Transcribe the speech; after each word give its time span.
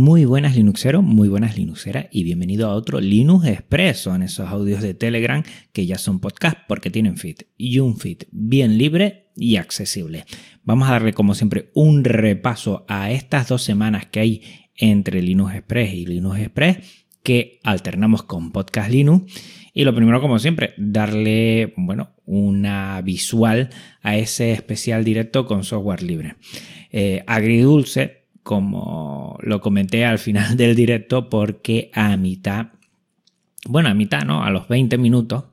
Muy 0.00 0.26
buenas 0.26 0.54
Linuxeros, 0.54 1.02
muy 1.02 1.28
buenas 1.28 1.56
Linuxeras 1.56 2.06
y 2.12 2.22
bienvenido 2.22 2.70
a 2.70 2.74
otro 2.74 3.00
Linux 3.00 3.46
Expreso 3.48 4.14
en 4.14 4.22
esos 4.22 4.48
audios 4.48 4.80
de 4.80 4.94
Telegram 4.94 5.42
que 5.72 5.86
ya 5.86 5.98
son 5.98 6.20
podcast 6.20 6.56
porque 6.68 6.88
tienen 6.88 7.16
feed 7.16 7.38
y 7.56 7.80
un 7.80 7.98
feed 7.98 8.18
bien 8.30 8.78
libre 8.78 9.32
y 9.34 9.56
accesible. 9.56 10.24
Vamos 10.62 10.88
a 10.88 10.92
darle 10.92 11.14
como 11.14 11.34
siempre 11.34 11.72
un 11.74 12.04
repaso 12.04 12.86
a 12.86 13.10
estas 13.10 13.48
dos 13.48 13.64
semanas 13.64 14.06
que 14.06 14.20
hay 14.20 14.42
entre 14.76 15.20
Linux 15.20 15.56
Express 15.56 15.92
y 15.92 16.06
Linux 16.06 16.38
Express 16.38 17.06
que 17.24 17.58
alternamos 17.64 18.22
con 18.22 18.52
Podcast 18.52 18.92
Linux. 18.92 19.34
Y 19.74 19.82
lo 19.82 19.96
primero, 19.96 20.20
como 20.20 20.38
siempre, 20.38 20.74
darle, 20.78 21.74
bueno, 21.76 22.14
una 22.24 23.00
visual 23.02 23.70
a 24.00 24.16
ese 24.16 24.52
especial 24.52 25.02
directo 25.02 25.44
con 25.44 25.64
software 25.64 26.04
libre. 26.04 26.36
Eh, 26.92 27.24
agridulce, 27.26 28.27
como 28.48 29.36
lo 29.42 29.60
comenté 29.60 30.06
al 30.06 30.18
final 30.18 30.56
del 30.56 30.74
directo, 30.74 31.28
porque 31.28 31.90
a 31.92 32.16
mitad, 32.16 32.68
bueno, 33.66 33.90
a 33.90 33.94
mitad, 33.94 34.22
¿no? 34.24 34.42
A 34.42 34.48
los 34.48 34.68
20 34.68 34.96
minutos, 34.96 35.44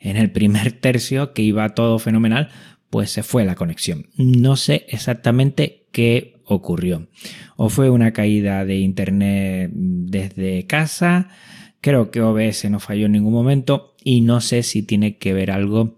en 0.00 0.16
el 0.16 0.30
primer 0.30 0.72
tercio, 0.72 1.34
que 1.34 1.42
iba 1.42 1.68
todo 1.74 1.98
fenomenal, 1.98 2.48
pues 2.88 3.10
se 3.10 3.22
fue 3.22 3.44
la 3.44 3.54
conexión. 3.54 4.06
No 4.16 4.56
sé 4.56 4.86
exactamente 4.88 5.88
qué 5.92 6.40
ocurrió. 6.46 7.08
O 7.56 7.68
fue 7.68 7.90
una 7.90 8.14
caída 8.14 8.64
de 8.64 8.78
internet 8.78 9.70
desde 9.74 10.66
casa, 10.66 11.28
creo 11.82 12.10
que 12.10 12.22
OBS 12.22 12.70
no 12.70 12.80
falló 12.80 13.04
en 13.04 13.12
ningún 13.12 13.34
momento 13.34 13.94
y 14.02 14.22
no 14.22 14.40
sé 14.40 14.62
si 14.62 14.82
tiene 14.82 15.18
que 15.18 15.34
ver 15.34 15.50
algo 15.50 15.97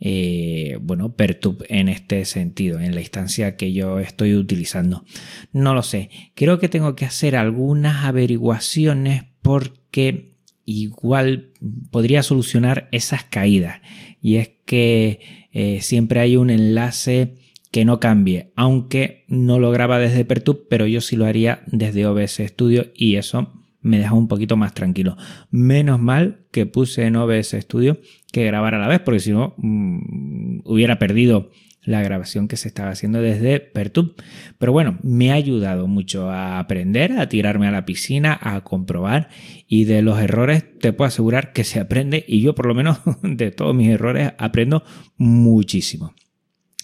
eh, 0.00 0.78
bueno, 0.80 1.14
Pertub 1.14 1.64
en 1.68 1.88
este 1.88 2.24
sentido, 2.24 2.80
en 2.80 2.94
la 2.94 3.02
instancia 3.02 3.56
que 3.56 3.72
yo 3.72 4.00
estoy 4.00 4.34
utilizando. 4.34 5.04
No 5.52 5.74
lo 5.74 5.82
sé. 5.82 6.10
Creo 6.34 6.58
que 6.58 6.70
tengo 6.70 6.96
que 6.96 7.04
hacer 7.04 7.36
algunas 7.36 8.06
averiguaciones 8.06 9.24
porque 9.42 10.36
igual 10.64 11.50
podría 11.90 12.22
solucionar 12.22 12.88
esas 12.92 13.24
caídas. 13.24 13.80
Y 14.22 14.36
es 14.36 14.50
que 14.64 15.20
eh, 15.52 15.80
siempre 15.82 16.20
hay 16.20 16.36
un 16.36 16.48
enlace 16.48 17.34
que 17.70 17.84
no 17.84 18.00
cambie, 18.00 18.52
aunque 18.56 19.24
no 19.28 19.58
lo 19.58 19.70
graba 19.70 19.98
desde 19.98 20.24
Pertub, 20.24 20.66
pero 20.68 20.86
yo 20.86 21.00
sí 21.00 21.14
lo 21.14 21.26
haría 21.26 21.62
desde 21.66 22.06
OBS 22.06 22.40
Studio 22.46 22.90
y 22.96 23.16
eso 23.16 23.59
me 23.82 23.98
deja 23.98 24.14
un 24.14 24.28
poquito 24.28 24.56
más 24.56 24.74
tranquilo. 24.74 25.16
Menos 25.50 26.00
mal 26.00 26.46
que 26.50 26.66
puse 26.66 27.06
en 27.06 27.16
OBS 27.16 27.56
Studio 27.60 28.00
que 28.32 28.44
grabar 28.44 28.74
a 28.74 28.78
la 28.78 28.88
vez, 28.88 29.00
porque 29.00 29.20
si 29.20 29.32
no 29.32 29.54
mm, 29.56 30.60
hubiera 30.64 30.98
perdido 30.98 31.50
la 31.82 32.02
grabación 32.02 32.46
que 32.46 32.56
se 32.56 32.68
estaba 32.68 32.90
haciendo 32.90 33.20
desde 33.20 33.60
Pertub. 33.60 34.14
Pero 34.58 34.72
bueno, 34.72 34.98
me 35.02 35.30
ha 35.30 35.34
ayudado 35.34 35.86
mucho 35.86 36.30
a 36.30 36.58
aprender, 36.58 37.12
a 37.12 37.28
tirarme 37.28 37.68
a 37.68 37.70
la 37.70 37.86
piscina, 37.86 38.38
a 38.40 38.60
comprobar 38.62 39.28
y 39.66 39.84
de 39.84 40.02
los 40.02 40.20
errores 40.20 40.64
te 40.78 40.92
puedo 40.92 41.08
asegurar 41.08 41.52
que 41.52 41.64
se 41.64 41.80
aprende 41.80 42.24
y 42.26 42.40
yo 42.42 42.54
por 42.54 42.66
lo 42.66 42.74
menos 42.74 43.00
de 43.22 43.50
todos 43.50 43.74
mis 43.74 43.88
errores 43.88 44.32
aprendo 44.38 44.84
muchísimo. 45.16 46.14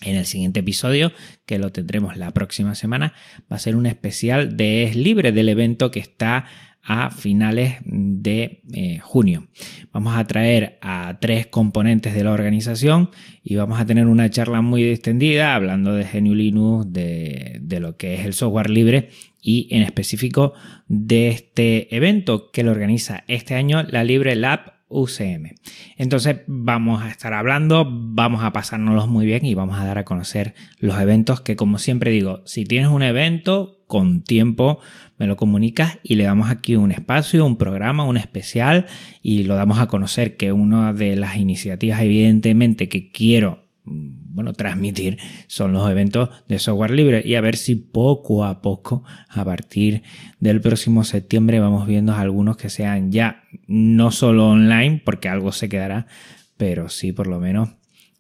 En 0.03 0.17
el 0.17 0.27
siguiente 0.27 0.61
episodio, 0.61 1.11
que 1.47 1.59
lo 1.59 1.73
tendremos 1.73 2.19
la 2.19 2.31
próxima 2.33 2.75
semana, 2.75 3.15
va 3.51 3.57
a 3.57 3.61
ser 3.61 3.77
un 3.77 3.87
especial 3.87 4.57
de 4.57 4.85
Es 4.85 4.95
Libre 4.95 5.33
del 5.33 5.49
evento 5.49 5.91
que 5.91 6.01
está 6.01 6.45
a 6.87 7.11
finales 7.11 7.77
de 7.85 8.63
eh, 8.73 8.99
junio. 9.03 9.49
Vamos 9.93 10.17
a 10.17 10.25
traer 10.25 10.79
a 10.81 11.19
tres 11.21 11.49
componentes 11.49 12.15
de 12.15 12.23
la 12.23 12.31
organización 12.31 13.11
y 13.43 13.57
vamos 13.57 13.81
a 13.81 13.87
tener 13.87 14.07
una 14.07 14.31
charla 14.31 14.63
muy 14.63 14.85
extendida 14.85 15.55
hablando 15.55 15.95
de 15.95 16.05
GNU 16.05 16.35
Linux, 16.35 16.93
de, 16.93 17.59
de 17.61 17.81
lo 17.81 17.97
que 17.97 18.15
es 18.15 18.25
el 18.25 18.35
software 18.35 18.71
libre 18.71 19.11
y 19.43 19.69
en 19.71 19.83
específico 19.83 20.55
de 20.87 21.29
este 21.29 21.95
evento 21.95 22.51
que 22.51 22.63
lo 22.63 22.71
organiza 22.71 23.25
este 23.27 23.55
año 23.55 23.83
la 23.83 24.05
Libre 24.05 24.37
Lab 24.37 24.76
UCM. 24.89 25.55
Entonces 25.97 26.43
vamos 26.47 27.03
a 27.03 27.11
estar 27.11 27.33
hablando, 27.35 27.87
vamos 27.91 28.45
a 28.45 28.53
pasárnoslos 28.53 29.09
muy 29.09 29.27
bien 29.27 29.45
y 29.45 29.55
vamos 29.55 29.79
a 29.79 29.85
dar 29.85 29.99
a 29.99 30.05
conocer 30.05 30.55
los 30.79 31.01
eventos 31.01 31.41
que 31.41 31.57
como 31.57 31.79
siempre 31.79 32.11
digo, 32.11 32.43
si 32.47 32.65
tienes 32.65 32.91
un 32.91 33.03
evento 33.03 33.85
con 33.87 34.23
tiempo 34.23 34.81
me 35.19 35.27
lo 35.27 35.37
comunicas 35.37 35.99
y 36.03 36.17
le 36.17 36.25
damos 36.25 36.51
aquí 36.51 36.77
un 36.77 36.93
espacio, 36.93 37.45
un 37.45 37.57
programa, 37.57 38.05
un 38.05 38.17
especial 38.17 38.87
y 39.23 39.45
lo 39.45 39.55
damos 39.55 39.79
a 39.79 39.87
conocer 39.87 40.37
que 40.37 40.53
una 40.53 40.93
de 40.93 41.17
las 41.17 41.37
iniciativas 41.37 42.01
evidentemente 42.01 42.89
que 42.89 43.11
quiero 43.11 43.66
bueno, 43.87 44.53
transmitir 44.53 45.19
son 45.47 45.73
los 45.73 45.89
eventos 45.91 46.31
de 46.49 46.59
software 46.59 46.91
libre 46.91 47.23
y 47.25 47.37
a 47.37 47.41
ver 47.41 47.57
si 47.57 47.77
poco 47.77 48.45
a 48.45 48.61
poco, 48.61 49.05
a 49.29 49.45
partir 49.45 50.03
del 50.41 50.61
próximo 50.61 51.05
septiembre, 51.05 51.61
vamos 51.61 51.87
viendo 51.87 52.13
algunos 52.15 52.57
que 52.57 52.69
sean 52.69 53.13
ya 53.13 53.45
no 53.67 54.11
solo 54.11 54.49
online, 54.49 55.01
porque 55.05 55.29
algo 55.29 55.53
se 55.53 55.69
quedará, 55.69 56.07
pero 56.57 56.89
sí 56.89 57.13
por 57.13 57.29
lo 57.29 57.41
menos 57.41 57.71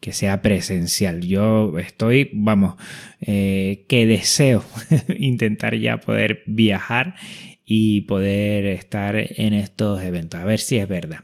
que 0.00 0.12
sea 0.12 0.40
presencial. 0.42 1.22
Yo 1.22 1.78
estoy, 1.78 2.30
vamos, 2.32 2.76
eh, 3.20 3.84
que 3.88 4.06
deseo 4.06 4.64
intentar 5.18 5.74
ya 5.76 5.98
poder 5.98 6.42
viajar 6.46 7.16
y 7.64 8.02
poder 8.02 8.66
estar 8.66 9.16
en 9.16 9.52
estos 9.52 10.02
eventos. 10.02 10.40
A 10.40 10.44
ver 10.44 10.60
si 10.60 10.76
es 10.76 10.86
verdad. 10.86 11.20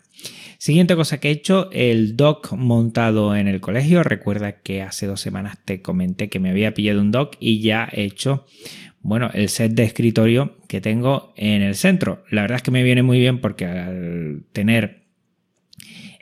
Siguiente 0.63 0.95
cosa 0.95 1.19
que 1.19 1.27
he 1.27 1.33
hecho, 1.33 1.69
el 1.73 2.17
dock 2.17 2.53
montado 2.53 3.35
en 3.35 3.49
el 3.49 3.61
colegio. 3.61 4.05
Recuerda 4.05 4.61
que 4.61 4.81
hace 4.81 5.09
dos 5.09 5.21
semanas 5.21 5.59
te 5.65 5.83
comenté 5.83 6.29
que 6.29 6.39
me 6.39 6.51
había 6.51 6.73
pillado 6.73 7.01
un 7.01 7.11
dock 7.11 7.35
y 7.41 7.61
ya 7.61 7.89
he 7.91 8.05
hecho, 8.05 8.47
bueno, 9.01 9.29
el 9.35 9.49
set 9.49 9.73
de 9.73 9.83
escritorio 9.83 10.59
que 10.69 10.81
tengo 10.81 11.33
en 11.37 11.63
el 11.63 11.75
centro. 11.75 12.23
La 12.31 12.43
verdad 12.43 12.59
es 12.59 12.63
que 12.63 12.71
me 12.71 12.85
viene 12.85 13.03
muy 13.03 13.19
bien 13.19 13.41
porque 13.41 13.65
al 13.65 14.45
tener 14.53 15.03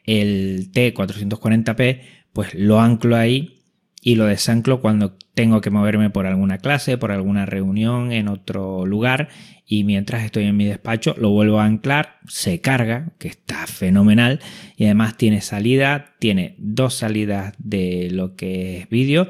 el 0.07 0.73
T440p, 0.73 2.01
pues 2.33 2.55
lo 2.55 2.81
anclo 2.81 3.17
ahí 3.17 3.60
y 4.01 4.15
lo 4.15 4.25
desanclo 4.25 4.81
cuando 4.81 5.17
tengo 5.35 5.61
que 5.61 5.71
moverme 5.71 6.11
por 6.11 6.27
alguna 6.27 6.59
clase, 6.59 6.97
por 6.97 7.13
alguna 7.13 7.47
reunión 7.47 8.13
en 8.13 8.29
otro 8.29 8.87
lugar 8.87 9.29
y 9.67 9.85
mientras 9.85 10.25
estoy 10.25 10.45
en 10.45 10.57
mi 10.57 10.65
despacho 10.65 11.15
lo 11.19 11.31
vuelvo 11.31 11.61
a 11.61 11.67
anclar, 11.67 12.19
se 12.27 12.61
carga, 12.61 13.13
que 13.19 13.29
está 13.29 13.67
fenomenal 13.67 14.41
y 14.77 14.85
además 14.85 15.17
tiene 15.17 15.43
salida, 15.43 16.15
tiene 16.19 16.55
dos 16.59 16.95
salidas 16.95 17.55
de 17.59 18.09
lo 18.11 18.37
que 18.37 18.79
es 18.79 18.89
vídeo, 18.89 19.29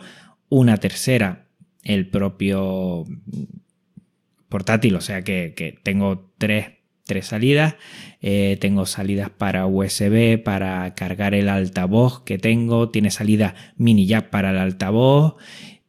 una 0.48 0.76
tercera 0.76 1.46
el 1.82 2.08
propio 2.08 3.04
portátil, 4.48 4.94
o 4.96 5.00
sea 5.00 5.22
que, 5.22 5.54
que 5.56 5.78
tengo 5.82 6.32
tres 6.38 6.79
tres 7.10 7.26
salidas. 7.26 7.74
Eh, 8.22 8.56
tengo 8.60 8.86
salidas 8.86 9.30
para 9.30 9.66
USB, 9.66 10.40
para 10.40 10.94
cargar 10.94 11.34
el 11.34 11.48
altavoz 11.48 12.22
que 12.22 12.38
tengo. 12.38 12.88
Tiene 12.90 13.10
salida 13.10 13.56
mini 13.76 14.06
jack 14.06 14.30
para 14.30 14.50
el 14.50 14.58
altavoz. 14.58 15.34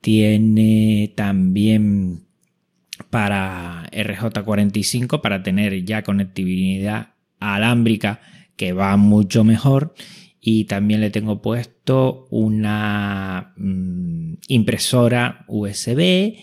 Tiene 0.02 1.14
también 1.16 2.26
para 3.12 3.88
RJ45 3.92 5.22
para 5.22 5.44
tener 5.44 5.86
ya 5.86 6.02
conectividad 6.02 7.14
alámbrica 7.40 8.20
que 8.56 8.74
va 8.74 8.98
mucho 8.98 9.44
mejor 9.44 9.94
y 10.40 10.66
también 10.66 11.02
le 11.02 11.12
tengo 11.12 11.40
puesto 11.44 12.26
una 12.32 13.54
mm, 13.58 14.34
impresora 14.48 15.46
USB 15.48 16.34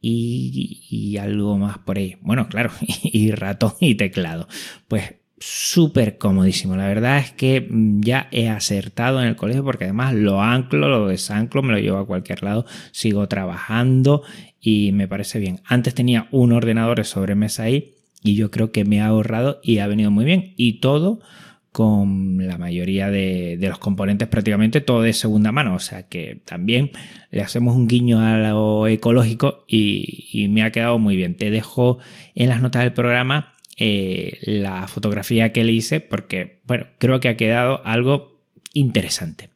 y, 0.00 1.16
algo 1.20 1.58
más 1.58 1.78
por 1.78 1.98
ahí. 1.98 2.16
Bueno, 2.20 2.48
claro, 2.48 2.70
y 3.02 3.30
ratón 3.32 3.72
y 3.80 3.94
teclado. 3.94 4.48
Pues 4.86 5.16
súper 5.40 6.18
comodísimo. 6.18 6.76
La 6.76 6.88
verdad 6.88 7.18
es 7.18 7.32
que 7.32 7.66
mm, 7.68 8.00
ya 8.02 8.28
he 8.30 8.48
acertado 8.48 9.20
en 9.20 9.28
el 9.28 9.36
colegio 9.36 9.64
porque 9.64 9.84
además 9.84 10.14
lo 10.14 10.42
anclo, 10.42 10.88
lo 10.88 11.08
desanclo, 11.08 11.62
me 11.62 11.72
lo 11.72 11.78
llevo 11.78 11.98
a 11.98 12.06
cualquier 12.06 12.42
lado, 12.42 12.66
sigo 12.92 13.28
trabajando 13.28 14.22
y 14.60 14.92
me 14.92 15.08
parece 15.08 15.38
bien. 15.38 15.60
Antes 15.64 15.94
tenía 15.94 16.28
un 16.30 16.52
ordenador 16.52 17.04
sobre 17.04 17.34
mesa 17.34 17.64
ahí 17.64 17.94
y 18.22 18.34
yo 18.34 18.50
creo 18.50 18.72
que 18.72 18.84
me 18.84 19.00
ha 19.00 19.06
ahorrado 19.06 19.60
y 19.62 19.78
ha 19.78 19.86
venido 19.86 20.10
muy 20.10 20.24
bien. 20.24 20.54
Y 20.56 20.80
todo 20.80 21.20
con 21.78 22.44
la 22.44 22.58
mayoría 22.58 23.08
de, 23.08 23.56
los 23.60 23.78
componentes 23.78 24.26
prácticamente 24.26 24.80
todo 24.80 25.02
de 25.02 25.12
segunda 25.12 25.52
mano. 25.52 25.76
O 25.76 25.78
sea 25.78 26.08
que 26.08 26.40
también 26.44 26.90
le 27.30 27.40
hacemos 27.40 27.76
un 27.76 27.86
guiño 27.86 28.20
a 28.20 28.36
lo 28.36 28.88
ecológico 28.88 29.64
y, 29.68 30.48
me 30.50 30.64
ha 30.64 30.72
quedado 30.72 30.98
muy 30.98 31.14
bien. 31.14 31.36
Te 31.36 31.52
dejo 31.52 31.98
en 32.34 32.48
las 32.48 32.60
notas 32.62 32.82
del 32.82 32.94
programa 32.94 33.54
eh, 33.76 34.38
la 34.42 34.88
fotografía 34.88 35.52
que 35.52 35.62
le 35.62 35.70
hice 35.70 36.00
porque, 36.00 36.62
bueno, 36.64 36.88
creo 36.98 37.20
que 37.20 37.28
ha 37.28 37.36
quedado 37.36 37.80
algo 37.86 38.42
interesante. 38.72 39.50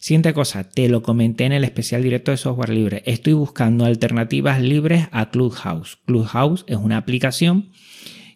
Siguiente 0.00 0.34
cosa, 0.34 0.68
te 0.68 0.88
lo 0.88 1.04
comenté 1.04 1.44
en 1.44 1.52
el 1.52 1.62
especial 1.62 2.02
directo 2.02 2.32
de 2.32 2.38
software 2.38 2.70
libre. 2.70 3.04
Estoy 3.06 3.34
buscando 3.34 3.84
alternativas 3.84 4.60
libres 4.60 5.06
a 5.12 5.30
Clubhouse. 5.30 5.98
Clubhouse 6.06 6.64
es 6.66 6.76
una 6.76 6.96
aplicación 6.96 7.70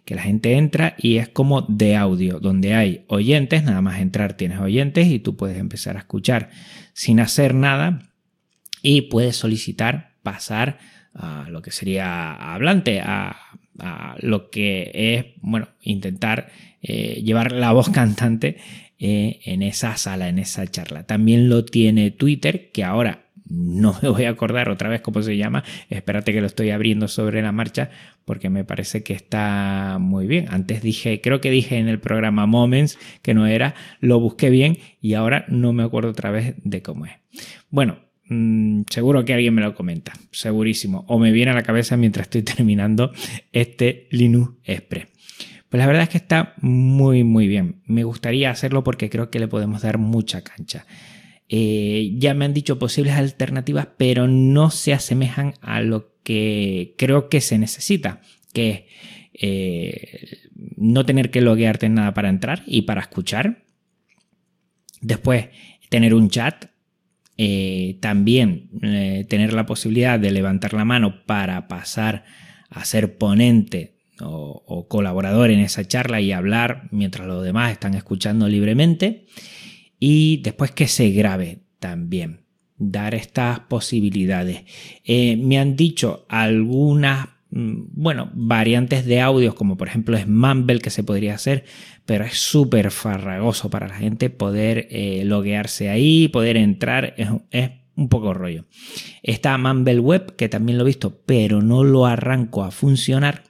que 0.05 0.15
la 0.15 0.23
gente 0.23 0.55
entra 0.57 0.95
y 0.99 1.17
es 1.17 1.29
como 1.29 1.63
de 1.63 1.97
audio, 1.97 2.41
donde 2.41 2.75
hay 2.75 3.05
oyentes, 3.09 3.65
nada 3.65 3.81
más 3.81 4.01
entrar 4.01 4.35
tienes 4.35 4.59
oyentes 4.61 5.07
y 5.07 5.19
tú 5.19 5.37
puedes 5.37 5.59
empezar 5.59 5.97
a 5.97 6.01
escuchar 6.01 6.51
sin 6.93 7.21
hacer 7.21 7.55
nada 7.55 8.11
y 8.83 9.03
puedes 9.03 9.37
solicitar 9.37 10.13
pasar 10.23 10.79
a 11.15 11.47
lo 11.51 11.63
que 11.63 11.71
sería 11.71 12.33
hablante, 12.33 13.01
a, 13.01 13.37
lo 14.19 14.51
que 14.51 14.91
es, 14.95 15.27
bueno, 15.41 15.69
intentar 15.81 16.51
eh, 16.83 17.23
llevar 17.25 17.53
la 17.53 17.73
voz 17.73 17.89
cantante 17.91 18.59
eh, 18.99 19.41
en 19.45 19.63
esa 19.63 19.97
sala, 19.97 20.29
en 20.29 20.39
esa 20.39 20.67
charla. 20.67 21.05
También 21.05 21.49
lo 21.49 21.65
tiene 21.65 22.11
Twitter, 22.11 22.71
que 22.71 22.85
ahora 22.85 23.23
no 23.53 23.99
me 24.03 24.09
voy 24.09 24.25
a 24.25 24.31
acordar 24.31 24.69
otra 24.69 24.89
vez 24.89 25.01
cómo 25.01 25.23
se 25.23 25.37
llama. 25.37 25.65
Espérate 25.91 26.33
que 26.33 26.41
lo 26.41 26.47
estoy 26.47 26.71
abriendo 26.71 27.09
sobre 27.09 27.43
la 27.43 27.53
marcha 27.53 27.91
porque 28.25 28.51
me 28.51 28.65
parece 28.65 29.03
que 29.03 29.13
está 29.13 29.99
muy 30.01 30.27
bien. 30.27 30.47
Antes 30.51 30.83
dije, 30.83 31.21
creo 31.21 31.41
que 31.41 31.51
dije 31.51 31.79
en 31.79 31.89
el 31.89 32.01
programa 32.01 32.47
Moments 32.47 32.99
que 33.23 33.35
no 33.35 33.47
era, 33.47 33.75
lo 34.01 34.21
busqué 34.21 34.51
bien 34.51 34.79
y 35.01 35.15
ahora 35.15 35.45
no 35.49 35.73
me 35.73 35.83
acuerdo 35.83 36.11
otra 36.11 36.31
vez 36.31 36.55
de 36.65 36.83
cómo 36.83 37.07
es. 37.07 37.13
Bueno, 37.71 37.99
mm, 38.29 38.83
seguro 38.91 39.25
que 39.25 39.35
alguien 39.35 39.55
me 39.55 39.63
lo 39.63 39.75
comenta, 39.75 40.13
segurísimo. 40.31 41.05
O 41.09 41.19
me 41.19 41.33
viene 41.33 41.51
a 41.51 41.55
la 41.55 41.63
cabeza 41.63 41.97
mientras 41.97 42.27
estoy 42.27 42.43
terminando 42.55 43.13
este 43.53 44.09
Linux 44.11 44.55
Express. 44.65 45.09
Pues 45.69 45.79
la 45.79 45.87
verdad 45.87 46.03
es 46.03 46.11
que 46.11 46.19
está 46.19 46.55
muy 46.61 47.25
muy 47.25 47.49
bien. 47.49 47.83
Me 47.87 48.05
gustaría 48.05 48.51
hacerlo 48.51 48.85
porque 48.85 49.09
creo 49.09 49.31
que 49.31 49.41
le 49.41 49.49
podemos 49.49 49.81
dar 49.81 49.97
mucha 49.97 50.43
cancha. 50.43 50.85
Eh, 51.49 52.15
ya 52.17 52.35
me 52.35 52.45
han 52.45 52.55
dicho 52.55 52.79
posibles 52.79 53.15
alternativas, 53.15 53.89
pero 53.97 54.29
no 54.29 54.71
se 54.71 54.93
asemejan 54.93 55.55
a 55.61 55.81
lo 55.81 56.12
que 56.23 56.95
creo 56.99 57.29
que 57.29 57.41
se 57.41 57.59
necesita, 57.59 58.21
que 58.53 58.89
es 59.33 59.43
eh, 59.43 60.39
no 60.77 61.07
tener 61.07 61.31
que 61.31 61.41
loguearte 61.41 61.87
en 61.87 61.95
nada 61.95 62.15
para 62.15 62.29
entrar 62.29 62.63
y 62.67 62.83
para 62.83 63.01
escuchar. 63.01 63.65
Después, 65.01 65.49
tener 65.89 66.15
un 66.15 66.29
chat. 66.29 66.67
Eh, 67.39 67.97
también 68.01 68.69
tener 69.29 69.55
la 69.55 69.65
posibilidad 69.65 70.21
de 70.21 70.31
levantar 70.31 70.75
la 70.75 70.85
mano 70.85 71.25
para 71.25 71.67
pasar 71.67 72.25
a 72.69 72.85
ser 72.85 73.17
ponente 73.17 73.97
o, 74.21 74.87
colaborador 74.89 75.51
en 75.51 75.61
esa 75.61 75.87
charla 75.87 76.21
y 76.21 76.33
hablar 76.33 76.89
mientras 76.91 77.27
los 77.27 77.45
demás 77.45 77.73
están 77.73 77.95
escuchando 77.95 78.49
libremente. 78.49 79.27
Y 79.99 80.39
después 80.43 80.73
que 80.73 80.89
se 80.89 81.11
grabe 81.11 81.63
también. 81.79 82.42
Dar 82.91 83.15
estas 83.15 83.61
posibilidades. 83.61 84.65
Eh, 85.05 85.37
me 85.37 85.59
han 85.59 85.77
dicho 85.77 86.27
algunas 86.29 87.29
mm, 87.51 87.85
bueno, 87.93 88.31
variantes 88.35 89.07
de 89.07 89.21
audios, 89.21 89.55
como 89.55 89.77
por 89.77 89.89
ejemplo 89.89 90.17
es 90.17 90.27
Mumble 90.27 90.81
que 90.81 90.91
se 90.91 91.05
podría 91.05 91.35
hacer, 91.35 91.65
pero 92.07 92.25
es 92.25 92.39
súper 92.39 92.91
farragoso 92.91 93.71
para 93.71 93.89
la 93.89 93.95
gente 93.95 94.31
poder 94.31 94.89
eh, 94.91 95.23
loguearse 95.25 95.89
ahí, 95.91 96.29
poder 96.29 96.57
entrar, 96.57 97.15
es, 97.17 97.29
es, 97.51 97.71
un 97.95 98.09
poco 98.09 98.33
rollo. 98.33 98.65
Está 99.23 99.59
Mumble 99.59 100.01
Web, 100.01 100.35
que 100.37 100.49
también 100.49 100.79
lo 100.79 100.85
he 100.85 100.87
visto, 100.87 101.21
pero 101.27 101.61
no 101.63 101.85
lo 101.85 102.07
arranco 102.07 102.65
a 102.65 102.71
funcionar 102.71 103.45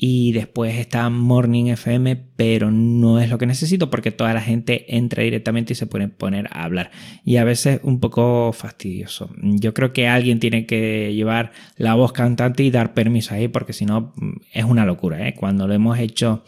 y 0.00 0.30
después 0.30 0.76
está 0.76 1.10
Morning 1.10 1.66
FM, 1.66 2.14
pero 2.36 2.70
no 2.70 3.18
es 3.18 3.28
lo 3.28 3.36
que 3.36 3.46
necesito 3.46 3.90
porque 3.90 4.12
toda 4.12 4.32
la 4.32 4.40
gente 4.40 4.96
entra 4.96 5.24
directamente 5.24 5.72
y 5.72 5.76
se 5.76 5.86
puede 5.86 6.06
poner 6.06 6.46
a 6.52 6.62
hablar. 6.62 6.92
Y 7.24 7.36
a 7.36 7.44
veces 7.44 7.80
un 7.82 7.98
poco 7.98 8.52
fastidioso. 8.52 9.28
Yo 9.42 9.74
creo 9.74 9.92
que 9.92 10.06
alguien 10.06 10.38
tiene 10.38 10.66
que 10.66 11.12
llevar 11.14 11.50
la 11.76 11.94
voz 11.94 12.12
cantante 12.12 12.62
y 12.62 12.70
dar 12.70 12.94
permiso 12.94 13.34
ahí 13.34 13.48
porque 13.48 13.72
si 13.72 13.86
no 13.86 14.14
es 14.52 14.64
una 14.64 14.86
locura. 14.86 15.26
¿eh? 15.26 15.34
Cuando 15.34 15.66
lo 15.66 15.74
hemos 15.74 15.98
hecho 15.98 16.44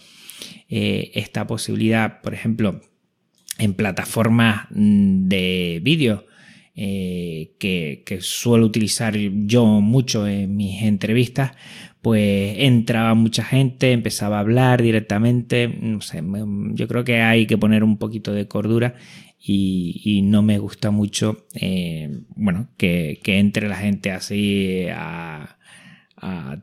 eh, 0.69 1.11
esta 1.15 1.49
posibilidad, 1.49 2.21
por 2.21 2.35
ejemplo, 2.35 2.81
en 3.59 3.75
plataformas 3.75 4.69
mm, 4.71 5.27
de 5.27 5.81
vídeo, 5.83 6.25
eh, 6.83 7.57
que, 7.59 8.19
suelo 8.23 8.65
utilizar 8.65 9.15
yo 9.15 9.67
mucho 9.67 10.27
en 10.27 10.57
mis 10.57 10.83
entrevistas, 10.83 11.53
pues 12.01 12.55
entraba 12.57 13.13
mucha 13.13 13.45
gente, 13.45 13.93
empezaba 13.93 14.39
a 14.39 14.41
hablar 14.41 14.81
directamente, 14.81 15.69
no 15.69 16.01
sé, 16.01 16.23
yo 16.73 16.89
creo 16.89 17.05
que 17.05 17.21
hay 17.21 17.47
que 17.47 17.59
poner 17.59 17.85
un 17.85 17.99
poquito 17.99 18.33
de 18.33 18.49
cordura 18.49 18.95
y, 19.39 20.23
no 20.25 20.41
me 20.41 20.59
gusta 20.59 20.91
mucho, 20.91 21.45
eh, 21.53 22.23
bueno, 22.35 22.71
que, 22.79 23.21
entre 23.27 23.69
la 23.69 23.77
gente 23.77 24.11
así 24.11 24.87
a, 24.91 25.59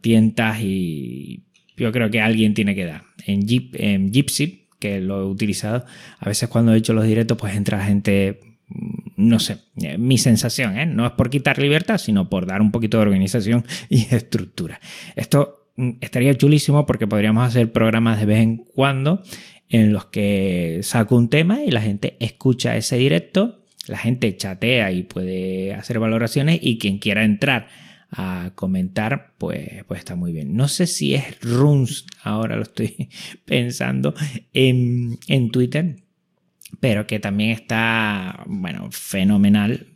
tientas 0.01 0.61
y 0.61 1.43
yo 1.77 1.91
creo 1.91 2.09
que 2.09 2.21
alguien 2.21 2.55
tiene 2.55 2.73
que 2.73 2.85
dar. 2.85 3.03
En, 3.27 3.45
Jeep, 3.45 3.75
en 3.75 4.11
Gypsy, 4.11 4.65
que 4.79 4.99
lo 4.99 5.21
he 5.21 5.25
utilizado, 5.25 5.85
a 6.17 6.27
veces 6.27 6.49
cuando 6.49 6.73
he 6.73 6.77
hecho 6.77 6.93
los 6.93 7.05
directos, 7.05 7.37
pues 7.37 7.55
entra 7.55 7.85
gente 7.85 8.46
no 8.69 9.39
sé, 9.39 9.57
eh, 9.81 9.97
mi 9.97 10.17
sensación, 10.17 10.77
¿eh? 10.77 10.85
no 10.85 11.05
es 11.05 11.13
por 11.13 11.29
quitar 11.29 11.57
libertad, 11.57 11.97
sino 11.97 12.29
por 12.29 12.45
dar 12.45 12.61
un 12.61 12.71
poquito 12.71 12.97
de 12.97 13.03
organización 13.03 13.65
y 13.89 14.13
estructura. 14.13 14.79
Esto 15.15 15.71
mm, 15.75 15.91
estaría 16.01 16.35
chulísimo 16.35 16.85
porque 16.85 17.07
podríamos 17.07 17.47
hacer 17.47 17.71
programas 17.71 18.19
de 18.19 18.25
vez 18.25 18.39
en 18.39 18.57
cuando 18.57 19.23
en 19.69 19.91
los 19.91 20.05
que 20.05 20.79
saco 20.83 21.15
un 21.15 21.29
tema 21.29 21.63
y 21.63 21.71
la 21.71 21.81
gente 21.81 22.15
escucha 22.19 22.77
ese 22.77 22.97
directo, 22.97 23.63
la 23.87 23.97
gente 23.97 24.35
chatea 24.35 24.91
y 24.91 25.03
puede 25.03 25.73
hacer 25.73 25.99
valoraciones 25.99 26.59
y 26.61 26.77
quien 26.77 26.99
quiera 26.99 27.23
entrar 27.23 27.67
a 28.09 28.51
comentar, 28.55 29.33
pues, 29.37 29.83
pues 29.85 29.99
está 29.99 30.15
muy 30.15 30.31
bien. 30.31 30.55
No 30.55 30.69
sé 30.69 30.87
si 30.87 31.15
es 31.15 31.41
Runs, 31.41 32.05
ahora 32.23 32.55
lo 32.55 32.63
estoy 32.63 33.09
pensando, 33.45 34.13
en, 34.53 35.17
en 35.27 35.51
Twitter 35.51 36.06
pero 36.79 37.07
que 37.07 37.19
también 37.19 37.51
está, 37.51 38.43
bueno, 38.45 38.89
fenomenal 38.91 39.87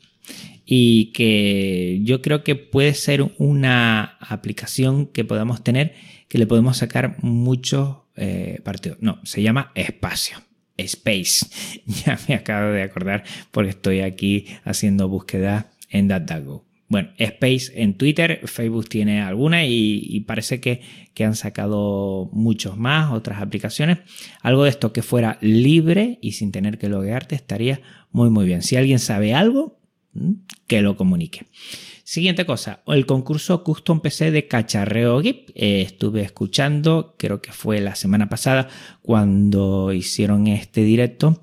y 0.66 1.12
que 1.14 2.00
yo 2.04 2.22
creo 2.22 2.44
que 2.44 2.56
puede 2.56 2.94
ser 2.94 3.34
una 3.38 4.18
aplicación 4.20 5.08
que 5.08 5.26
podamos 5.26 5.64
tener 5.64 5.96
que 6.28 6.38
le 6.38 6.48
podemos 6.48 6.78
sacar 6.78 7.18
muchos 7.22 7.98
eh, 8.16 8.62
partidos. 8.64 8.98
No, 9.02 9.20
se 9.24 9.42
llama 9.42 9.72
Espacio. 9.76 10.38
Space. 10.78 11.46
Ya 11.86 12.18
me 12.28 12.36
acabo 12.36 12.72
de 12.72 12.84
acordar 12.84 13.24
porque 13.52 13.72
estoy 13.72 14.00
aquí 14.00 14.48
haciendo 14.64 15.10
búsqueda 15.10 15.72
en 15.90 16.08
DataGo. 16.08 16.66
Bueno, 16.92 17.12
Space 17.20 17.72
en 17.82 17.94
Twitter, 17.94 18.42
Facebook 18.44 18.90
tiene 18.90 19.22
alguna 19.22 19.66
y, 19.66 20.20
parece 20.28 20.60
que, 20.60 20.82
han 21.24 21.36
sacado 21.36 22.30
muchos 22.34 22.78
más, 22.78 23.14
otras 23.14 23.42
aplicaciones. 23.42 24.00
Algo 24.42 24.66
de 24.66 24.72
esto 24.72 24.92
que 24.92 25.02
fuera 25.02 25.38
libre 25.40 26.20
y 26.22 26.34
sin 26.34 26.52
tener 26.52 26.78
que 26.78 26.90
loguearte 26.90 27.36
estaría 27.36 27.80
muy 28.12 28.30
muy 28.30 28.46
bien. 28.46 28.62
Si 28.62 28.76
alguien 28.76 29.00
sabe 29.00 29.34
algo, 29.34 29.80
que 30.68 30.82
lo 30.82 30.98
comunique. 30.98 31.46
Siguiente 32.04 32.46
cosa, 32.46 32.82
el 32.86 33.06
concurso 33.06 33.64
Custom 33.64 34.02
PC 34.02 34.32
de 34.32 34.50
Cacharreo 34.50 35.22
GIP. 35.22 35.52
Eh, 35.56 35.84
estuve 35.84 36.24
escuchando, 36.24 37.16
creo 37.18 37.42
que 37.42 37.54
fue 37.54 37.80
la 37.80 37.96
semana 37.96 38.28
pasada 38.28 38.68
cuando 39.02 39.94
hicieron 39.94 40.48
este 40.48 40.84
directo 40.84 41.42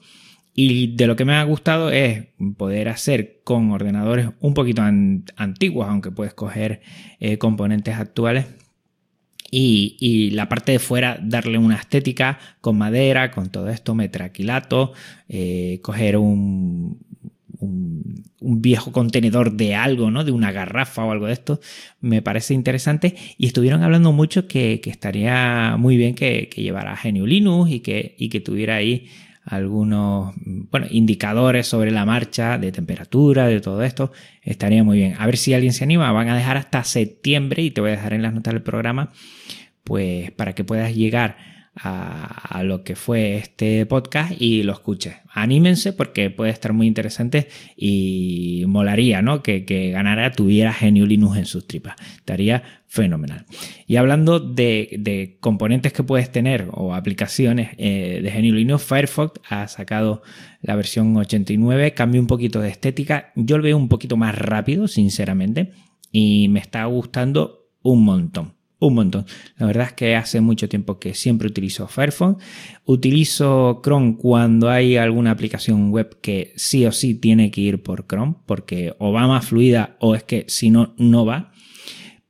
y 0.61 0.89
de 0.89 1.07
lo 1.07 1.15
que 1.15 1.25
me 1.25 1.37
ha 1.37 1.45
gustado 1.45 1.91
es 1.91 2.27
poder 2.57 2.89
hacer 2.89 3.43
con 3.45 3.71
ordenadores 3.71 4.31
un 4.41 4.55
poquito 4.55 4.83
antiguos, 4.83 5.87
aunque 5.89 6.11
puedes 6.11 6.35
coger 6.35 6.81
eh, 7.21 7.39
componentes 7.39 7.95
actuales. 7.95 8.47
Y, 9.53 10.31
la 10.33 10.49
parte 10.49 10.73
de 10.73 10.81
fuera 10.81 11.17
darle 11.23 11.59
una 11.59 11.77
estética 11.77 12.41
con 12.61 12.77
madera, 12.77 13.31
con 13.31 13.51
todo 13.51 13.69
esto, 13.69 13.95
metraquilato, 13.95 14.95
eh, 15.29 15.79
coger 15.81 16.17
un, 16.17 16.99
un, 17.61 18.25
viejo 18.41 18.91
contenedor 18.91 19.53
de 19.53 19.77
algo, 19.77 20.11
¿no? 20.11 20.25
De 20.25 20.33
una 20.33 20.51
garrafa 20.51 21.05
o 21.05 21.13
algo 21.13 21.27
de 21.27 21.35
esto, 21.35 21.61
me 22.01 22.21
parece 22.21 22.53
interesante. 22.53 23.15
Y 23.39 23.47
estuvieron 23.47 23.85
hablando 23.85 24.11
mucho 24.11 24.49
que, 24.49 24.81
estaría 24.85 25.77
muy 25.79 25.97
bien 25.97 26.17
que, 26.17 26.51
llevara 26.57 26.99
GNU 27.01 27.27
Linux 27.27 27.71
y 27.71 27.79
que, 27.79 28.17
y 28.19 28.29
que 28.29 28.41
tuviera 28.41 28.75
ahí 28.75 29.07
algunos 29.49 30.35
bueno, 30.45 30.87
indicadores 30.91 31.67
sobre 31.67 31.91
la 31.91 32.05
marcha 32.05 32.59
de 32.59 32.71
temperatura, 32.71 33.47
de 33.47 33.61
todo 33.61 33.83
esto, 33.83 34.13
estaría 34.43 34.85
muy 34.85 34.99
bien. 34.99 35.15
A 35.19 35.27
ver 35.27 35.37
si 35.37 35.55
alguien 35.55 35.73
se 35.73 35.85
anima, 35.85 36.13
van 36.13 36.29
a 36.29 36.37
dejar 36.37 36.57
hasta 36.57 36.85
septiembre 36.85 37.63
y 37.63 37.71
te 37.71 37.81
voy 37.81 37.91
a 37.91 37.97
dejar 37.97 38.13
en 38.13 38.23
las 38.23 38.35
notas 38.35 38.55
del 38.55 38.63
programa, 38.63 39.11
pues 39.85 40.31
para 40.33 40.55
que 40.55 40.65
puedas 40.65 40.95
llegar 40.95 41.58
a, 41.81 42.63
lo 42.65 42.83
que 42.83 42.97
fue 42.97 43.37
este 43.37 43.87
podcast 43.87 44.33
y 44.39 44.63
lo 44.63 44.73
escuches. 44.73 45.15
Anímense 45.33 45.93
porque 45.93 46.31
puede 46.31 46.51
estar 46.51 46.73
muy 46.73 46.87
interesante 46.87 47.49
y 47.77 48.65
molaría, 48.67 49.23
¿no? 49.23 49.43
Que, 49.43 49.65
que 49.65 49.91
ganara, 49.91 50.33
tuviera 50.33 50.73
Genio 50.73 51.07
Linux 51.07 51.37
en 51.37 51.47
sus 51.47 51.67
tripas. 51.67 51.95
Estaría 52.17 52.63
fenomenal. 52.87 53.47
Y 53.87 53.97
hablando 53.97 54.41
de, 54.41 55.37
componentes 55.41 55.93
que 55.93 56.03
puedes 56.03 56.33
tener 56.33 56.69
o 56.73 56.95
aplicaciones 56.95 57.71
eh, 57.79 58.21
de 58.23 58.31
Genio 58.31 58.55
Linux, 58.55 58.83
Firefox 58.83 59.41
ha 59.49 59.69
sacado 59.69 60.23
la 60.61 60.75
versión 60.75 61.17
89, 61.17 61.95
cambia 61.95 62.21
un 62.21 62.27
poquito 62.27 62.61
de 62.61 62.71
estética. 62.71 63.33
Yo 63.37 63.57
lo 63.59 63.65
veo 63.65 63.77
un 63.77 63.89
poquito 63.89 64.17
más 64.17 64.37
rápido, 64.37 64.89
sinceramente, 64.89 65.73
y 66.11 66.49
me 66.49 66.61
está 66.61 66.85
gustando 66.87 67.69
un 67.83 68.05
montón 68.05 68.58
un 68.81 68.95
montón. 68.95 69.27
La 69.57 69.67
verdad 69.67 69.89
es 69.89 69.93
que 69.93 70.17
hace 70.17 70.41
mucho 70.41 70.69
tiempo 70.69 70.99
que 70.99 71.15
siempre 71.15 71.49
utilizo 71.49 71.89
Firefox. 71.89 72.43
Utilizo 72.85 73.81
Chrome 73.83 74.17
cuando 74.17 74.71
hay 74.71 74.97
alguna 74.97 75.33
aplicación 75.33 75.91
web 75.91 76.21
que 76.21 76.53
sí 76.57 76.87
o 76.87 76.93
sí 76.93 77.15
tiene 77.15 77.51
que 77.51 77.61
ir 77.61 77.83
por 77.83 78.07
Chrome, 78.07 78.37
porque 78.47 78.95
o 78.99 79.13
va 79.13 79.27
más 79.27 79.47
fluida 79.47 79.97
o 80.01 80.15
es 80.15 80.23
que 80.23 80.45
si 80.49 80.71
no, 80.71 80.95
no 80.99 81.27
va. 81.27 81.53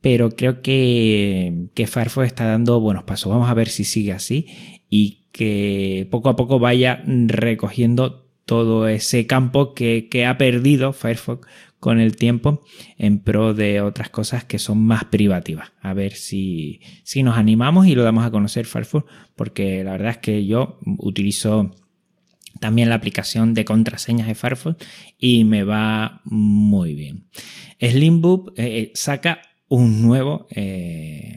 pero 0.00 0.30
creo 0.30 0.62
que, 0.62 1.68
que 1.74 1.86
Firefox 1.86 2.26
está 2.26 2.46
dando 2.46 2.80
buenos 2.80 3.04
pasos. 3.04 3.30
Vamos 3.30 3.50
a 3.50 3.54
ver 3.54 3.68
si 3.68 3.84
sigue 3.84 4.12
así 4.12 4.46
y 4.88 5.26
que 5.32 6.08
poco 6.10 6.30
a 6.30 6.36
poco 6.36 6.58
vaya 6.58 7.02
recogiendo 7.06 8.28
todo 8.48 8.88
ese 8.88 9.26
campo 9.26 9.74
que, 9.74 10.08
ha 10.26 10.38
perdido 10.38 10.94
Firefox 10.94 11.46
con 11.80 12.00
el 12.00 12.16
tiempo 12.16 12.62
en 12.96 13.20
pro 13.20 13.54
de 13.54 13.80
otras 13.80 14.10
cosas 14.10 14.44
que 14.44 14.58
son 14.58 14.78
más 14.78 15.04
privativas. 15.04 15.72
A 15.80 15.94
ver 15.94 16.12
si, 16.12 16.80
si 17.04 17.22
nos 17.22 17.36
animamos 17.36 17.86
y 17.86 17.94
lo 17.94 18.02
damos 18.02 18.24
a 18.24 18.30
conocer 18.30 18.66
Firefox, 18.66 19.06
porque 19.36 19.84
la 19.84 19.92
verdad 19.92 20.10
es 20.10 20.18
que 20.18 20.46
yo 20.46 20.78
utilizo 20.98 21.74
también 22.60 22.88
la 22.88 22.96
aplicación 22.96 23.54
de 23.54 23.64
contraseñas 23.64 24.26
de 24.26 24.34
Firefox 24.34 24.84
y 25.18 25.44
me 25.44 25.64
va 25.64 26.20
muy 26.24 26.94
bien. 26.94 27.26
Slimbook 27.80 28.52
eh, 28.56 28.90
saca 28.94 29.40
un 29.68 30.02
nuevo, 30.02 30.46
eh, 30.50 31.36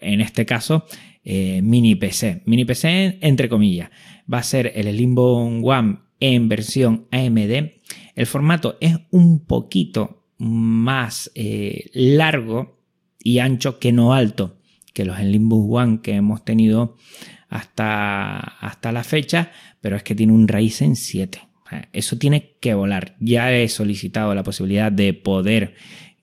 en 0.00 0.20
este 0.20 0.44
caso, 0.44 0.84
eh, 1.24 1.60
mini 1.62 1.94
PC. 1.94 2.42
Mini 2.44 2.64
PC 2.64 3.18
entre 3.22 3.48
comillas. 3.48 3.90
Va 4.32 4.38
a 4.38 4.42
ser 4.42 4.72
el 4.74 4.90
Slimbook 4.92 5.64
One 5.64 5.98
en 6.22 6.48
versión 6.48 7.08
AMD. 7.10 7.72
El 8.14 8.26
formato 8.26 8.78
es 8.80 8.96
un 9.10 9.44
poquito 9.44 10.28
más 10.38 11.32
eh, 11.34 11.90
largo 11.94 12.78
y 13.18 13.40
ancho 13.40 13.80
que 13.80 13.90
no 13.90 14.14
alto 14.14 14.60
que 14.94 15.04
los 15.04 15.18
Slimbook 15.18 15.72
One 15.72 16.00
que 16.00 16.12
hemos 16.12 16.44
tenido 16.44 16.96
hasta, 17.48 18.36
hasta 18.38 18.92
la 18.92 19.02
fecha, 19.02 19.50
pero 19.80 19.96
es 19.96 20.04
que 20.04 20.14
tiene 20.14 20.32
un 20.32 20.46
Ryzen 20.46 20.94
7. 20.94 21.40
Eso 21.92 22.18
tiene 22.18 22.56
que 22.60 22.74
volar. 22.74 23.16
Ya 23.18 23.52
he 23.52 23.68
solicitado 23.68 24.34
la 24.34 24.44
posibilidad 24.44 24.92
de 24.92 25.14
poder 25.14 25.74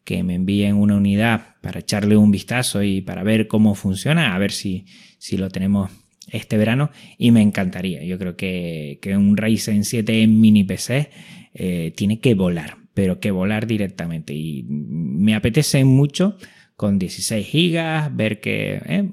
que 0.06 0.24
me 0.24 0.36
envíen 0.36 0.76
una 0.76 0.96
unidad 0.96 1.56
para 1.62 1.82
echarle 1.82 2.16
un 2.16 2.32
vistazo 2.32 2.84
y 2.84 3.02
para 3.02 3.24
ver 3.24 3.48
cómo 3.48 3.76
funciona, 3.76 4.34
a 4.34 4.38
ver 4.38 4.52
si, 4.52 4.86
si 5.18 5.38
lo 5.38 5.50
tenemos 5.50 5.92
este 6.32 6.58
verano 6.58 6.92
y 7.18 7.32
me 7.32 7.42
encantaría. 7.42 8.04
Yo 8.04 8.18
creo 8.18 8.36
que, 8.36 9.00
un 9.16 9.38
Ryzen 9.38 9.84
7 9.84 10.22
en 10.22 10.40
mini 10.40 10.64
PC 10.64 11.10
eh, 11.54 11.94
tiene 11.96 12.20
que 12.20 12.34
volar, 12.34 12.78
pero 12.94 13.20
que 13.20 13.32
volar 13.32 13.68
directamente. 13.68 14.34
Y 14.34 14.64
me 14.68 15.36
apetece 15.36 15.84
mucho 15.84 16.38
con 16.76 17.00
16 17.00 17.48
GB, 17.52 18.16
ver 18.16 18.40
que 18.40 18.82
eh, 18.86 19.10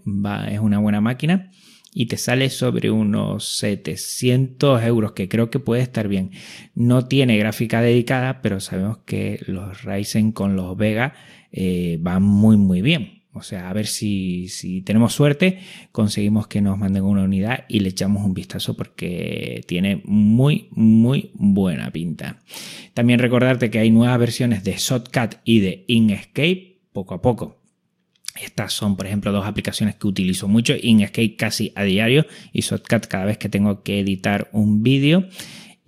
es 0.51 0.59
una 0.61 0.79
buena 0.79 1.01
máquina 1.01 1.51
y 1.99 2.07
te 2.07 2.19
sale 2.19 2.51
sobre 2.51 2.91
unos 2.91 3.49
700 3.57 4.83
euros, 4.85 5.13
que 5.13 5.31
creo 5.31 5.49
que 5.49 5.59
puede 5.59 5.81
estar 5.81 6.09
bien. 6.09 6.31
No 6.75 7.07
tiene 7.07 7.39
gráfica 7.39 7.81
dedicada, 7.81 8.43
pero 8.43 8.61
sabemos 8.61 8.99
que 9.07 9.41
los 9.47 9.83
Ryzen 9.83 10.33
con 10.33 10.57
los 10.57 10.77
Vega 10.77 11.15
eh, 11.53 11.97
van 11.99 12.23
muy 12.23 12.59
muy 12.59 12.83
bien. 12.83 13.16
O 13.37 13.43
sea, 13.43 13.69
a 13.69 13.73
ver 13.75 13.87
si, 13.87 14.83
tenemos 14.87 15.13
suerte, 15.13 15.59
conseguimos 15.93 16.47
que 16.47 16.63
nos 16.63 16.79
manden 16.79 17.05
una 17.05 17.23
unidad 17.23 17.67
y 17.69 17.81
le 17.81 17.91
echamos 17.91 18.25
un 18.25 18.33
vistazo 18.33 18.75
porque 18.75 19.63
tiene 19.67 20.01
muy, 20.05 20.69
muy 20.71 21.33
buena 21.35 21.91
pinta. 21.91 22.39
También 22.95 23.19
recordarte 23.19 23.71
que 23.71 23.79
hay 23.79 23.91
nuevas 23.91 24.19
versiones 24.19 24.65
de 24.65 24.77
Shotcut 24.79 25.35
y 25.45 25.61
de 25.61 25.85
Inkscape 25.87 26.79
poco 26.95 27.13
a 27.13 27.21
poco. 27.21 27.61
Estas 28.43 28.73
son, 28.73 28.97
por 28.97 29.07
ejemplo, 29.07 29.33
dos 29.33 29.45
aplicaciones 29.45 29.97
que 29.97 30.07
utilizo 30.07 30.49
mucho, 30.49 30.75
Inkscape 30.81 31.37
casi 31.37 31.73
a 31.75 31.83
diario 31.85 32.25
y 32.55 32.63
Shotcut 32.63 33.07
cada 33.07 33.27
vez 33.27 33.37
que 33.37 33.51
tengo 33.51 33.83
que 33.83 34.01
editar 34.01 34.49
un 34.53 34.83
vídeo. 34.83 35.29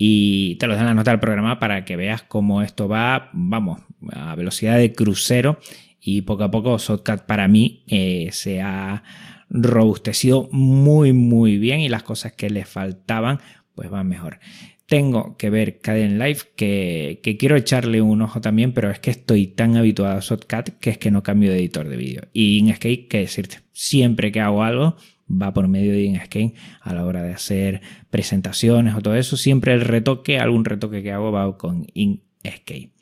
Y 0.00 0.54
te 0.56 0.68
lo 0.68 0.76
dan 0.76 0.86
la 0.86 0.94
nota 0.94 1.10
del 1.10 1.18
programa 1.18 1.58
para 1.58 1.84
que 1.84 1.96
veas 1.96 2.22
cómo 2.22 2.62
esto 2.62 2.86
va, 2.86 3.30
vamos, 3.32 3.80
a 4.12 4.36
velocidad 4.36 4.78
de 4.78 4.92
crucero 4.92 5.58
y 6.00 6.22
poco 6.22 6.44
a 6.44 6.50
poco 6.50 6.78
Shotcut 6.78 7.22
para 7.22 7.48
mí 7.48 7.82
eh, 7.88 8.28
se 8.30 8.60
ha 8.62 9.02
robustecido 9.50 10.48
muy 10.52 11.12
muy 11.12 11.58
bien 11.58 11.80
y 11.80 11.88
las 11.88 12.02
cosas 12.02 12.32
que 12.32 12.48
le 12.48 12.64
faltaban 12.64 13.40
pues 13.74 13.90
van 13.90 14.08
mejor. 14.08 14.38
Tengo 14.86 15.36
que 15.36 15.50
ver 15.50 15.80
Caden 15.80 16.18
Live 16.18 16.40
que, 16.56 17.20
que, 17.22 17.36
quiero 17.36 17.56
echarle 17.56 18.00
un 18.00 18.22
ojo 18.22 18.40
también, 18.40 18.72
pero 18.72 18.90
es 18.90 19.00
que 19.00 19.10
estoy 19.10 19.46
tan 19.48 19.76
habituado 19.76 20.16
a 20.16 20.20
Shotcut 20.20 20.78
que 20.80 20.90
es 20.90 20.98
que 20.98 21.10
no 21.10 21.22
cambio 21.22 21.50
de 21.50 21.58
editor 21.58 21.88
de 21.88 21.96
vídeo. 21.96 22.22
Y 22.32 22.58
Inkscape, 22.58 23.06
que 23.06 23.18
decirte, 23.18 23.58
siempre 23.72 24.32
que 24.32 24.40
hago 24.40 24.62
algo 24.62 24.96
va 25.30 25.52
por 25.52 25.68
medio 25.68 25.92
de 25.92 26.02
Inkscape 26.02 26.54
a 26.80 26.94
la 26.94 27.04
hora 27.04 27.22
de 27.22 27.32
hacer 27.32 27.80
presentaciones 28.10 28.94
o 28.94 29.00
todo 29.00 29.14
eso. 29.14 29.36
Siempre 29.36 29.72
el 29.72 29.82
retoque, 29.82 30.38
algún 30.38 30.64
retoque 30.64 31.02
que 31.02 31.12
hago 31.12 31.32
va 31.32 31.56
con 31.58 31.86
Inkscape. 31.94 32.92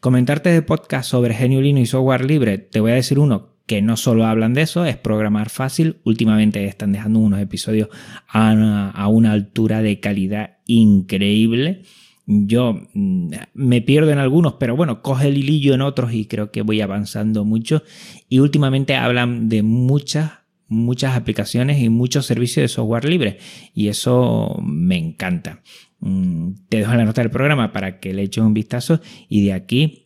Comentarte 0.00 0.50
de 0.50 0.62
podcast 0.62 1.10
sobre 1.10 1.34
Genio 1.34 1.60
y 1.60 1.86
software 1.86 2.24
libre, 2.24 2.58
te 2.58 2.80
voy 2.80 2.92
a 2.92 2.94
decir 2.94 3.18
uno 3.18 3.58
que 3.68 3.82
no 3.82 3.98
solo 3.98 4.24
hablan 4.24 4.54
de 4.54 4.62
eso, 4.62 4.86
es 4.86 4.96
programar 4.96 5.50
fácil. 5.50 5.98
Últimamente 6.04 6.64
están 6.64 6.90
dejando 6.92 7.18
unos 7.18 7.40
episodios 7.40 7.90
a 8.26 8.52
una, 8.52 8.90
a 8.90 9.08
una 9.08 9.32
altura 9.32 9.82
de 9.82 10.00
calidad 10.00 10.56
increíble. 10.66 11.82
Yo 12.24 12.80
mm, 12.94 13.30
me 13.52 13.82
pierdo 13.82 14.10
en 14.10 14.18
algunos, 14.18 14.54
pero 14.54 14.74
bueno, 14.74 15.02
coge 15.02 15.28
el 15.28 15.36
hilillo 15.36 15.74
en 15.74 15.82
otros 15.82 16.14
y 16.14 16.24
creo 16.24 16.50
que 16.50 16.62
voy 16.62 16.80
avanzando 16.80 17.44
mucho. 17.44 17.82
Y 18.30 18.38
últimamente 18.38 18.96
hablan 18.96 19.50
de 19.50 19.62
muchas, 19.62 20.32
muchas 20.68 21.16
aplicaciones 21.16 21.80
y 21.80 21.88
muchos 21.88 22.26
servicios 22.26 22.62
de 22.62 22.68
software 22.68 23.04
libre. 23.04 23.38
Y 23.74 23.88
eso 23.88 24.56
me 24.62 24.96
encanta. 24.96 25.62
Mm, 26.00 26.52
te 26.68 26.78
dejo 26.78 26.94
la 26.94 27.04
nota 27.04 27.22
del 27.22 27.30
programa 27.30 27.72
para 27.72 27.98
que 27.98 28.14
le 28.14 28.22
eches 28.22 28.44
un 28.44 28.54
vistazo 28.54 29.00
y 29.28 29.44
de 29.44 29.52
aquí 29.52 30.04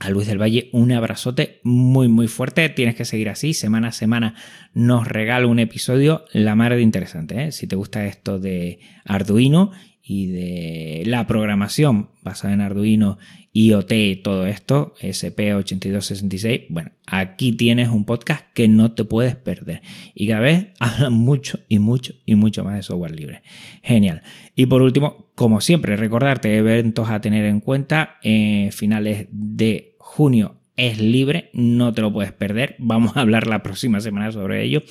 a 0.00 0.10
Luis 0.10 0.28
del 0.28 0.40
Valle 0.40 0.70
un 0.72 0.92
abrazote 0.92 1.60
muy 1.64 2.08
muy 2.08 2.28
fuerte. 2.28 2.68
Tienes 2.68 2.94
que 2.94 3.04
seguir 3.04 3.28
así, 3.28 3.54
semana 3.54 3.88
a 3.88 3.92
semana 3.92 4.34
nos 4.74 5.06
regala 5.06 5.46
un 5.46 5.58
episodio 5.58 6.24
la 6.32 6.54
madre 6.54 6.76
de 6.76 6.82
interesante. 6.82 7.44
¿eh? 7.44 7.52
Si 7.52 7.66
te 7.66 7.76
gusta 7.76 8.06
esto 8.06 8.38
de 8.38 8.80
Arduino 9.04 9.72
y 10.02 10.28
de 10.28 11.02
la 11.06 11.26
programación 11.26 12.10
basada 12.22 12.54
en 12.54 12.60
Arduino, 12.60 13.18
IoT, 13.58 14.22
todo 14.22 14.46
esto, 14.46 14.94
SP8266, 15.00 16.66
bueno, 16.68 16.92
aquí 17.06 17.50
tienes 17.52 17.88
un 17.88 18.04
podcast 18.04 18.44
que 18.54 18.68
no 18.68 18.92
te 18.92 19.04
puedes 19.04 19.34
perder. 19.34 19.82
Y 20.14 20.28
cada 20.28 20.40
vez 20.40 20.68
hablan 20.78 21.14
mucho 21.14 21.58
y 21.68 21.80
mucho 21.80 22.14
y 22.24 22.36
mucho 22.36 22.62
más 22.62 22.76
de 22.76 22.82
software 22.84 23.16
libre. 23.16 23.42
Genial. 23.82 24.22
Y 24.54 24.66
por 24.66 24.82
último, 24.82 25.30
como 25.34 25.60
siempre, 25.60 25.96
recordarte 25.96 26.56
eventos 26.56 27.10
a 27.10 27.20
tener 27.20 27.46
en 27.46 27.58
cuenta. 27.58 28.18
Eh, 28.22 28.70
finales 28.72 29.26
de 29.32 29.96
junio 29.98 30.60
es 30.76 31.00
libre, 31.00 31.50
no 31.52 31.92
te 31.92 32.02
lo 32.02 32.12
puedes 32.12 32.32
perder. 32.32 32.76
Vamos 32.78 33.16
a 33.16 33.22
hablar 33.22 33.48
la 33.48 33.64
próxima 33.64 34.00
semana 34.00 34.30
sobre 34.30 34.62
ello. 34.62 34.82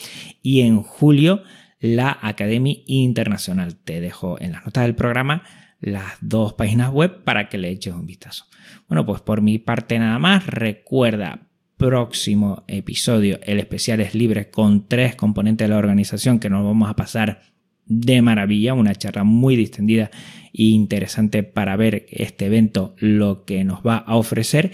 Y 0.42 0.62
en 0.62 0.82
julio 0.82 1.42
la 1.80 2.18
Academia 2.22 2.76
Internacional. 2.86 3.78
Te 3.78 4.02
dejo 4.02 4.42
en 4.42 4.52
las 4.52 4.66
notas 4.66 4.84
del 4.84 4.96
programa 4.96 5.44
las 5.80 6.14
dos 6.22 6.54
páginas 6.54 6.92
web 6.92 7.24
para 7.24 7.50
que 7.50 7.58
le 7.58 7.70
eches 7.70 7.94
un 7.94 8.06
vistazo. 8.06 8.46
Bueno, 8.88 9.06
pues 9.06 9.22
por 9.22 9.42
mi 9.42 9.60
parte 9.60 10.00
nada 10.00 10.20
más. 10.20 10.48
Recuerda, 10.48 11.48
próximo 11.78 12.64
episodio, 12.68 13.40
el 13.44 13.60
especial 13.60 14.00
es 14.02 14.16
libre 14.16 14.50
con 14.50 14.88
tres 14.88 15.16
componentes 15.16 15.68
de 15.68 15.74
la 15.74 15.78
organización 15.78 16.40
que 16.40 16.50
nos 16.50 16.64
vamos 16.64 16.90
a 16.90 16.96
pasar 16.96 17.42
de 17.86 18.22
maravilla, 18.22 18.74
una 18.74 18.96
charla 18.96 19.24
muy 19.24 19.56
distendida 19.56 20.12
e 20.54 20.64
interesante 20.64 21.44
para 21.44 21.76
ver 21.78 22.06
este 22.10 22.48
evento, 22.48 22.96
lo 22.98 23.46
que 23.46 23.64
nos 23.64 23.80
va 23.80 23.98
a 23.98 24.18
ofrecer 24.18 24.72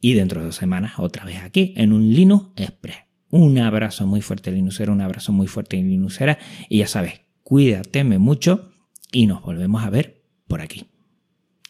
y 0.00 0.14
dentro 0.14 0.40
de 0.40 0.46
dos 0.46 0.56
semanas 0.56 0.94
otra 0.98 1.24
vez 1.24 1.38
aquí 1.42 1.74
en 1.76 1.92
un 1.92 2.12
Linux 2.12 2.46
Express. 2.56 2.96
Un 3.30 3.58
abrazo 3.58 4.06
muy 4.06 4.20
fuerte 4.22 4.50
Linuxero, 4.50 4.92
un 4.92 5.00
abrazo 5.00 5.32
muy 5.32 5.46
fuerte 5.46 5.76
Linuxera 5.76 6.38
y 6.68 6.78
ya 6.78 6.86
sabes, 6.86 7.20
cuídateme 7.42 8.18
mucho 8.18 8.72
y 9.12 9.26
nos 9.26 9.42
volvemos 9.42 9.84
a 9.84 9.90
ver 9.90 10.15
por 10.46 10.60
aquí. 10.60 10.88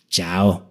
Chao. 0.09 0.66